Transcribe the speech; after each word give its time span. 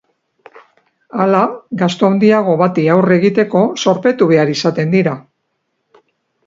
Hala, 1.25 1.41
gastu 1.83 2.07
handiago 2.09 2.57
bati 2.63 2.87
aurre 2.95 3.19
egiteko 3.23 3.63
zorpetu 3.85 4.33
behar 4.35 4.55
izaten 4.59 4.93
dira. 4.97 5.17